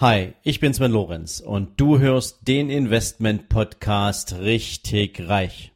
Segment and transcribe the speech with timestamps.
[0.00, 5.72] Hi, ich bin Sven Lorenz und du hörst den Investment Podcast richtig reich.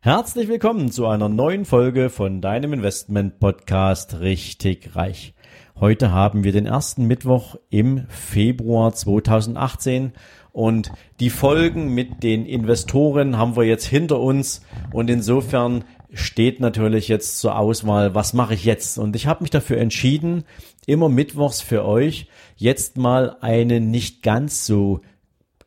[0.00, 5.33] Herzlich willkommen zu einer neuen Folge von deinem Investment Podcast richtig reich.
[5.78, 10.12] Heute haben wir den ersten Mittwoch im Februar 2018
[10.52, 17.08] und die Folgen mit den Investoren haben wir jetzt hinter uns und insofern steht natürlich
[17.08, 18.98] jetzt zur Auswahl, was mache ich jetzt?
[18.98, 20.44] Und ich habe mich dafür entschieden,
[20.86, 25.00] immer mittwochs für euch jetzt mal eine nicht ganz so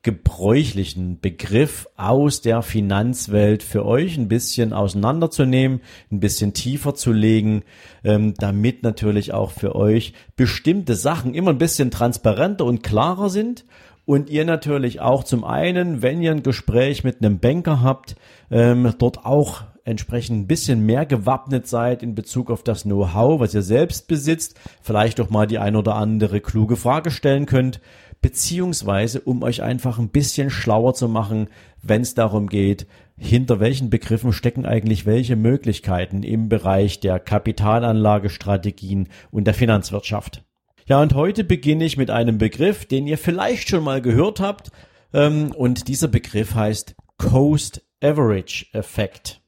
[0.07, 7.63] gebräuchlichen Begriff aus der Finanzwelt für euch ein bisschen auseinanderzunehmen, ein bisschen tiefer zu legen,
[8.05, 13.65] ähm, damit natürlich auch für euch bestimmte Sachen immer ein bisschen transparenter und klarer sind.
[14.05, 18.15] Und ihr natürlich auch zum einen, wenn ihr ein Gespräch mit einem Banker habt,
[18.49, 23.53] ähm, dort auch entsprechend ein bisschen mehr gewappnet seid in Bezug auf das Know-how, was
[23.53, 27.81] ihr selbst besitzt, vielleicht auch mal die ein oder andere kluge Frage stellen könnt
[28.21, 31.47] beziehungsweise um euch einfach ein bisschen schlauer zu machen,
[31.81, 32.87] wenn es darum geht,
[33.17, 40.43] hinter welchen Begriffen stecken eigentlich welche Möglichkeiten im Bereich der Kapitalanlagestrategien und der Finanzwirtschaft.
[40.85, 44.71] Ja, und heute beginne ich mit einem Begriff, den ihr vielleicht schon mal gehört habt,
[45.13, 49.41] ähm, und dieser Begriff heißt Coast Average Effekt.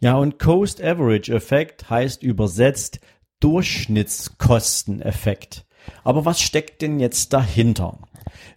[0.00, 3.00] Ja, und Coast Average Effekt heißt übersetzt
[3.40, 5.64] Durchschnittskosteneffekt.
[6.04, 7.98] Aber was steckt denn jetzt dahinter?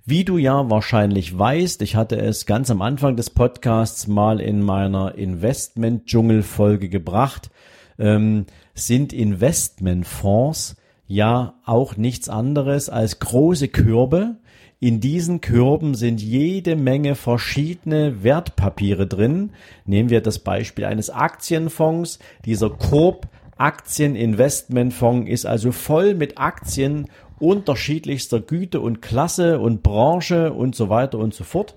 [0.05, 4.61] Wie du ja wahrscheinlich weißt, ich hatte es ganz am Anfang des Podcasts mal in
[4.61, 7.49] meiner Investment-Dschungel-Folge gebracht,
[7.97, 10.75] ähm, sind Investmentfonds
[11.07, 14.37] ja auch nichts anderes als große Körbe.
[14.79, 19.51] In diesen Körben sind jede Menge verschiedene Wertpapiere drin.
[19.85, 22.19] Nehmen wir das Beispiel eines Aktienfonds.
[22.45, 23.27] Dieser Korb
[23.57, 27.07] Aktieninvestmentfonds ist also voll mit Aktien
[27.39, 31.75] unterschiedlichster Güte und Klasse und Branche und so weiter und so fort.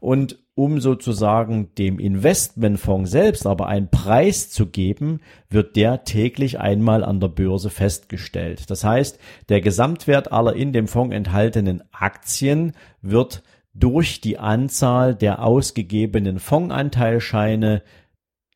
[0.00, 7.02] Und um sozusagen dem Investmentfonds selbst aber einen Preis zu geben, wird der täglich einmal
[7.02, 8.70] an der Börse festgestellt.
[8.70, 12.72] Das heißt, der Gesamtwert aller in dem Fonds enthaltenen Aktien
[13.02, 13.42] wird
[13.72, 17.82] durch die Anzahl der ausgegebenen Fondsanteilscheine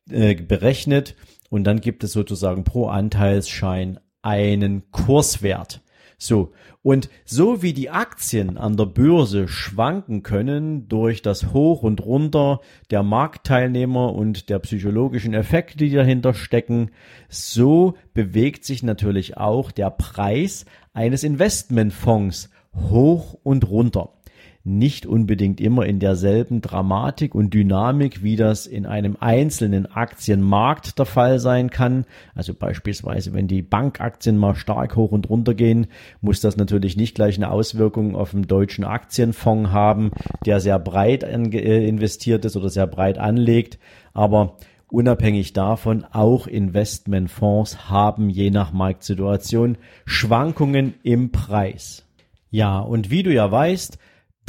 [0.09, 1.15] äh, berechnet
[1.49, 5.81] und dann gibt es sozusagen pro Anteilsschein einen Kurswert.
[6.21, 6.51] So.
[6.83, 12.59] Und so wie die Aktien an der Börse schwanken können durch das Hoch und Runter
[12.91, 16.91] der Marktteilnehmer und der psychologischen Effekte, die dahinter stecken,
[17.29, 24.13] so bewegt sich natürlich auch der Preis eines Investmentfonds hoch und runter
[24.77, 31.05] nicht unbedingt immer in derselben Dramatik und Dynamik, wie das in einem einzelnen Aktienmarkt der
[31.05, 32.05] Fall sein kann.
[32.35, 35.87] Also beispielsweise, wenn die Bankaktien mal stark hoch und runter gehen,
[36.21, 40.11] muss das natürlich nicht gleich eine Auswirkung auf den deutschen Aktienfonds haben,
[40.45, 43.79] der sehr breit äh, investiert ist oder sehr breit anlegt.
[44.13, 44.57] Aber
[44.91, 52.07] Unabhängig davon, auch Investmentfonds haben je nach Marktsituation Schwankungen im Preis.
[52.49, 53.99] Ja, und wie du ja weißt,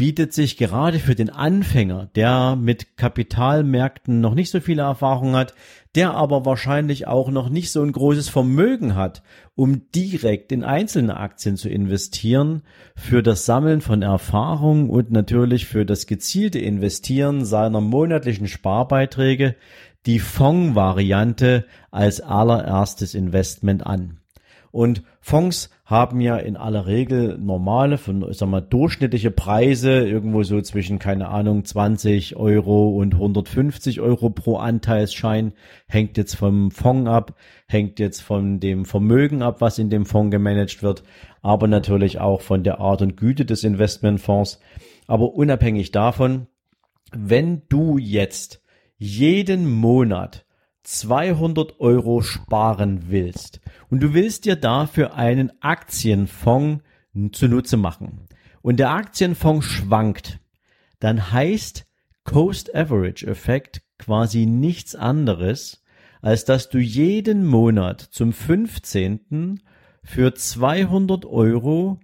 [0.00, 5.52] bietet sich gerade für den Anfänger, der mit Kapitalmärkten noch nicht so viele Erfahrung hat,
[5.94, 9.22] der aber wahrscheinlich auch noch nicht so ein großes Vermögen hat,
[9.56, 12.62] um direkt in einzelne Aktien zu investieren,
[12.96, 19.54] für das Sammeln von Erfahrung und natürlich für das gezielte Investieren seiner monatlichen Sparbeiträge
[20.06, 24.19] die Fondsvariante als allererstes Investment an.
[24.72, 30.44] Und Fonds haben ja in aller Regel normale, von, ich sag mal, durchschnittliche Preise, irgendwo
[30.44, 35.52] so zwischen, keine Ahnung, 20 Euro und 150 Euro pro Anteilsschein.
[35.88, 37.34] Hängt jetzt vom Fonds ab,
[37.66, 41.02] hängt jetzt von dem Vermögen ab, was in dem Fonds gemanagt wird,
[41.42, 44.60] aber natürlich auch von der Art und Güte des Investmentfonds.
[45.08, 46.46] Aber unabhängig davon,
[47.12, 48.62] wenn du jetzt
[48.96, 50.44] jeden Monat
[50.82, 53.60] 200 Euro sparen willst
[53.90, 56.82] und du willst dir dafür einen Aktienfonds
[57.32, 58.26] zunutze machen
[58.62, 60.40] und der Aktienfonds schwankt,
[60.98, 61.86] dann heißt
[62.24, 65.82] Coast Average Effekt quasi nichts anderes,
[66.22, 69.60] als dass du jeden Monat zum 15.
[70.02, 72.00] für 200 Euro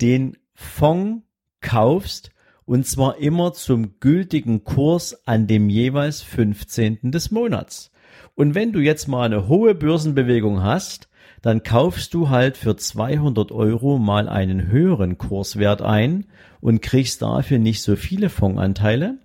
[0.00, 1.24] den Fonds
[1.60, 2.30] kaufst
[2.64, 7.10] und zwar immer zum gültigen Kurs an dem jeweils 15.
[7.10, 7.90] des Monats.
[8.34, 11.08] Und wenn du jetzt mal eine hohe Börsenbewegung hast,
[11.42, 16.26] dann kaufst du halt für 200 Euro mal einen höheren Kurswert ein
[16.60, 19.18] und kriegst dafür nicht so viele Fondsanteile.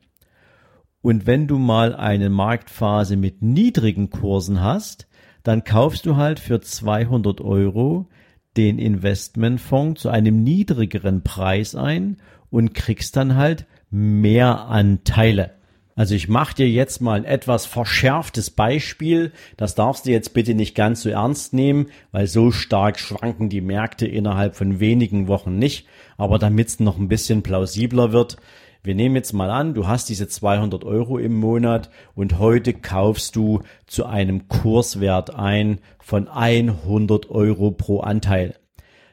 [1.02, 5.08] Und wenn du mal eine Marktphase mit niedrigen Kursen hast,
[5.44, 8.10] dann kaufst du halt für 200 Euro
[8.58, 12.18] den Investmentfonds zu einem niedrigeren Preis ein
[12.50, 15.57] und kriegst dann halt mehr Anteile.
[15.98, 19.32] Also ich mache dir jetzt mal ein etwas verschärftes Beispiel.
[19.58, 23.62] Das darfst du jetzt bitte nicht ganz so ernst nehmen, weil so stark schwanken die
[23.62, 25.88] Märkte innerhalb von wenigen Wochen nicht.
[26.16, 28.38] Aber damit es noch ein bisschen plausibler wird,
[28.84, 33.36] wir nehmen jetzt mal an, du hast diese 200 Euro im Monat und heute kaufst
[33.36, 38.54] du zu einem Kurswert ein von 100 Euro pro Anteil.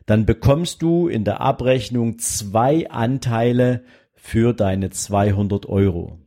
[0.05, 6.19] Dann bekommst du in der Abrechnung zwei Anteile für deine 200 Euro.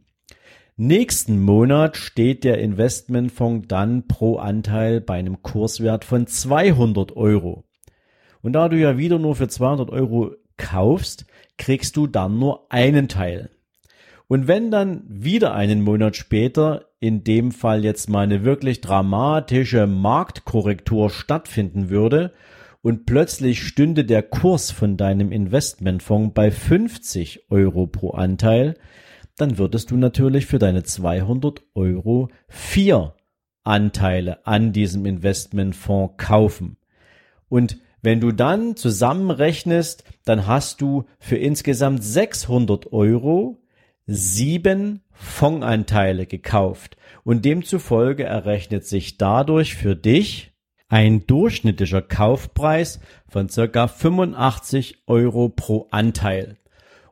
[0.79, 7.63] Nächsten Monat steht der Investmentfonds dann pro Anteil bei einem Kurswert von 200 Euro.
[8.43, 11.25] Und da du ja wieder nur für 200 Euro kaufst,
[11.57, 13.49] kriegst du dann nur einen Teil.
[14.27, 19.87] Und wenn dann wieder einen Monat später, in dem Fall jetzt mal eine wirklich dramatische
[19.87, 22.33] Marktkorrektur stattfinden würde
[22.83, 28.75] und plötzlich stünde der Kurs von deinem Investmentfonds bei 50 Euro pro Anteil,
[29.37, 33.15] dann würdest du natürlich für deine 200 Euro vier
[33.63, 36.77] Anteile an diesem Investmentfonds kaufen.
[37.49, 43.61] Und wenn du dann zusammenrechnest, dann hast du für insgesamt 600 Euro
[44.05, 46.97] sieben Fondsanteile gekauft.
[47.23, 50.53] Und demzufolge errechnet sich dadurch für dich
[50.89, 56.57] ein durchschnittlicher Kaufpreis von circa 85 Euro pro Anteil.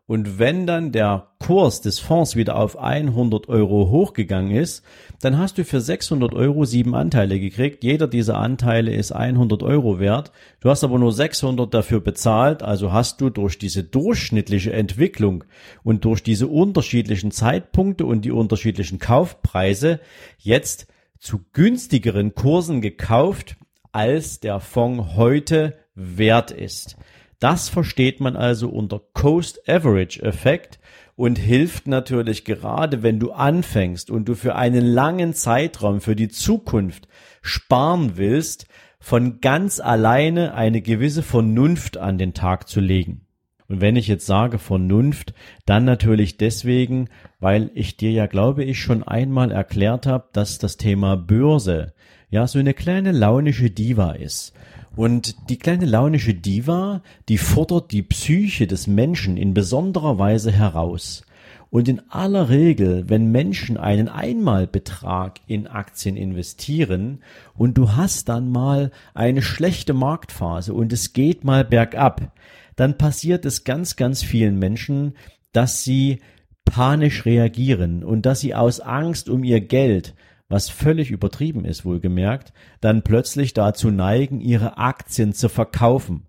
[0.08, 4.84] Und wenn dann der Kurs des Fonds wieder auf 100 Euro hochgegangen ist,
[5.20, 7.84] dann hast du für 600 Euro sieben Anteile gekriegt.
[7.84, 10.32] Jeder dieser Anteile ist 100 Euro wert.
[10.60, 12.62] Du hast aber nur 600 dafür bezahlt.
[12.62, 15.44] Also hast du durch diese durchschnittliche Entwicklung
[15.84, 20.00] und durch diese unterschiedlichen Zeitpunkte und die unterschiedlichen Kaufpreise
[20.38, 20.86] jetzt
[21.18, 23.58] zu günstigeren Kursen gekauft,
[23.92, 26.96] als der Fonds heute wert ist.
[27.40, 30.80] Das versteht man also unter Coast Average Effekt
[31.16, 36.30] und hilft natürlich gerade, wenn du anfängst und du für einen langen Zeitraum für die
[36.30, 37.08] Zukunft
[37.42, 38.68] sparen willst,
[39.00, 43.22] von ganz alleine eine gewisse Vernunft an den Tag zu legen.
[43.68, 45.34] Und wenn ich jetzt sage Vernunft,
[45.66, 47.10] dann natürlich deswegen,
[47.40, 51.94] weil ich dir ja, glaube ich, schon einmal erklärt habe, dass das Thema Börse
[52.30, 54.54] ja so eine kleine launische Diva ist.
[54.96, 61.24] Und die kleine launische Diva, die fordert die Psyche des Menschen in besonderer Weise heraus.
[61.70, 67.20] Und in aller Regel, wenn Menschen einen Einmalbetrag in Aktien investieren
[67.54, 72.32] und du hast dann mal eine schlechte Marktphase und es geht mal bergab,
[72.78, 75.16] dann passiert es ganz, ganz vielen Menschen,
[75.52, 76.22] dass sie
[76.64, 80.14] panisch reagieren und dass sie aus Angst um ihr Geld
[80.48, 86.28] was völlig übertrieben ist, wohlgemerkt, dann plötzlich dazu neigen, ihre Aktien zu verkaufen.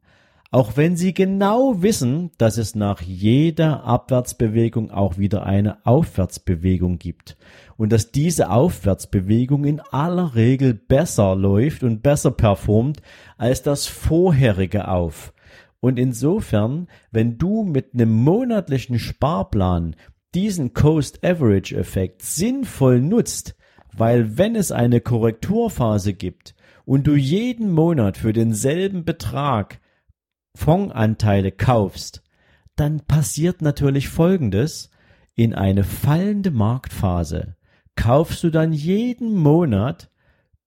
[0.51, 7.37] Auch wenn sie genau wissen, dass es nach jeder Abwärtsbewegung auch wieder eine Aufwärtsbewegung gibt
[7.77, 13.03] und dass diese Aufwärtsbewegung in aller Regel besser läuft und besser performt
[13.37, 15.35] als das vorherige Auf.
[15.81, 19.95] Und insofern, wenn du mit einem monatlichen Sparplan
[20.35, 23.57] diesen Coast Average Effekt sinnvoll nutzt,
[23.97, 29.81] weil wenn es eine Korrekturphase gibt und du jeden Monat für denselben Betrag
[30.55, 32.23] Fondsanteile kaufst,
[32.77, 34.91] dann passiert natürlich Folgendes.
[35.35, 37.57] In eine fallende Marktphase
[37.95, 40.11] kaufst du dann jeden Monat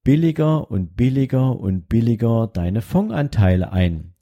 [0.03, 4.13] billiger und billiger und billiger deine Fondsanteile ein.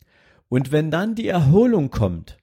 [0.49, 2.37] Und wenn dann die Erholung kommt,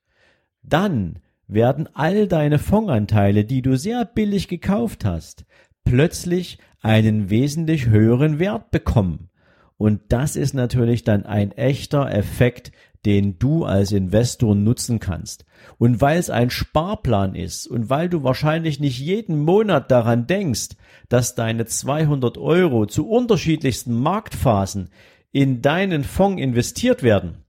[0.62, 5.44] dann werden all deine Fondsanteile, die du sehr billig gekauft hast,
[5.84, 9.30] plötzlich einen wesentlich höheren Wert bekommen.
[9.76, 12.72] Und das ist natürlich dann ein echter Effekt,
[13.04, 15.44] den du als Investor nutzen kannst.
[15.78, 20.70] Und weil es ein Sparplan ist und weil du wahrscheinlich nicht jeden Monat daran denkst,
[21.08, 24.90] dass deine 200 Euro zu unterschiedlichsten Marktphasen
[25.32, 27.43] in deinen Fonds investiert werden,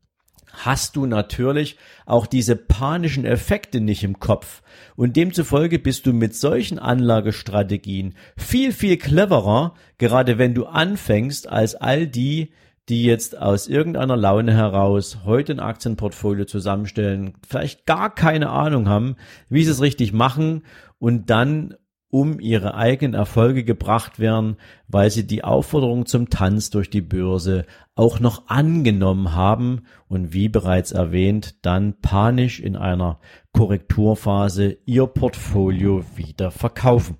[0.57, 4.61] hast du natürlich auch diese panischen Effekte nicht im Kopf.
[4.95, 11.75] Und demzufolge bist du mit solchen Anlagestrategien viel, viel cleverer, gerade wenn du anfängst, als
[11.75, 12.51] all die,
[12.89, 19.15] die jetzt aus irgendeiner Laune heraus heute ein Aktienportfolio zusammenstellen, vielleicht gar keine Ahnung haben,
[19.49, 20.63] wie sie es richtig machen
[20.99, 21.75] und dann
[22.09, 24.57] um ihre eigenen Erfolge gebracht werden,
[24.87, 30.47] weil sie die Aufforderung zum Tanz durch die Börse auch noch angenommen haben und wie
[30.47, 33.19] bereits erwähnt, dann panisch in einer
[33.53, 37.17] Korrekturphase ihr Portfolio wieder verkaufen.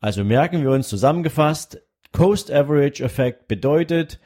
[0.00, 4.20] Also merken wir uns zusammengefasst, Coast Average Effekt bedeutet,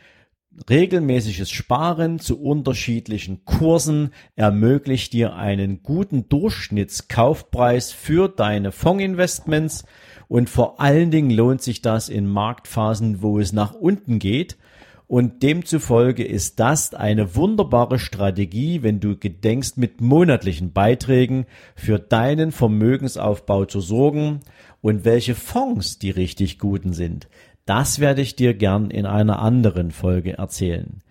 [0.70, 9.84] Regelmäßiges Sparen zu unterschiedlichen Kursen ermöglicht dir einen guten Durchschnittskaufpreis für deine Fondsinvestments
[10.28, 14.56] und vor allen Dingen lohnt sich das in Marktphasen, wo es nach unten geht.
[15.06, 22.52] Und demzufolge ist das eine wunderbare Strategie, wenn du gedenkst, mit monatlichen Beiträgen für deinen
[22.52, 24.40] Vermögensaufbau zu sorgen
[24.80, 27.28] und welche Fonds die richtig guten sind.
[27.66, 31.02] Das werde ich dir gern in einer anderen Folge erzählen.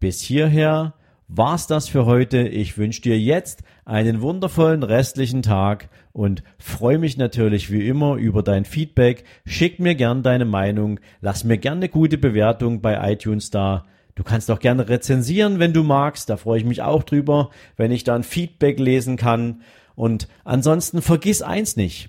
[0.00, 0.94] Bis hierher
[1.28, 2.48] war's das für heute.
[2.48, 8.42] Ich wünsche dir jetzt einen wundervollen restlichen Tag und freue mich natürlich wie immer über
[8.42, 9.24] dein Feedback.
[9.44, 13.84] Schick mir gern deine Meinung, lass mir gern eine gute Bewertung bei iTunes da.
[14.14, 16.30] Du kannst auch gerne rezensieren, wenn du magst.
[16.30, 19.60] Da freue ich mich auch drüber, wenn ich dann Feedback lesen kann.
[19.94, 22.08] Und ansonsten vergiss eins nicht.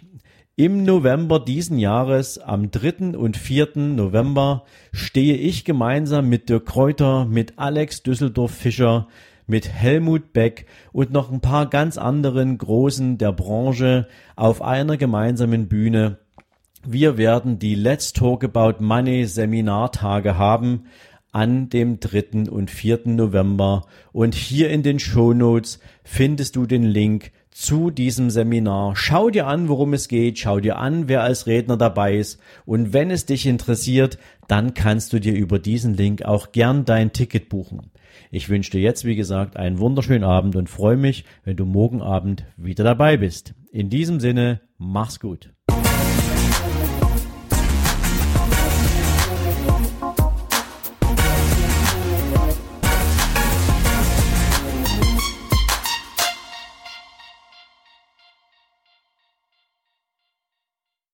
[0.60, 3.18] Im November diesen Jahres, am 3.
[3.18, 3.78] und 4.
[3.78, 9.08] November, stehe ich gemeinsam mit Dirk Kräuter, mit Alex Düsseldorf-Fischer,
[9.48, 15.70] mit Helmut Beck und noch ein paar ganz anderen Großen der Branche auf einer gemeinsamen
[15.70, 16.18] Bühne.
[16.86, 20.88] Wir werden die Let's Talk About Money Seminartage haben
[21.32, 22.50] an dem 3.
[22.51, 23.04] und 4.
[23.06, 28.96] November und hier in den Show Notes findest du den Link zu diesem Seminar.
[28.96, 32.94] Schau dir an, worum es geht, schau dir an, wer als Redner dabei ist und
[32.94, 37.50] wenn es dich interessiert, dann kannst du dir über diesen Link auch gern dein Ticket
[37.50, 37.92] buchen.
[38.32, 42.01] Ich wünsche dir jetzt, wie gesagt, einen wunderschönen Abend und freue mich, wenn du morgen
[42.01, 43.54] Abend wieder dabei bist.
[43.72, 45.51] In diesem Sinne, mach's gut.